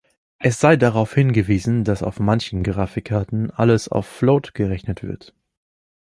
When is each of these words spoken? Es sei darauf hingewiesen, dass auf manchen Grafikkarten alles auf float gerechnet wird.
Es 0.39 0.59
sei 0.59 0.77
darauf 0.77 1.13
hingewiesen, 1.13 1.83
dass 1.83 2.01
auf 2.01 2.19
manchen 2.19 2.63
Grafikkarten 2.63 3.51
alles 3.51 3.87
auf 3.87 4.07
float 4.07 4.55
gerechnet 4.55 5.03
wird. 5.03 5.35